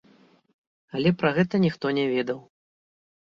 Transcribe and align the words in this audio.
Але 0.99 1.09
пра 1.23 1.29
гэта 1.37 1.55
ніхто 1.67 1.85
не 1.99 2.05
ведаў. 2.13 2.39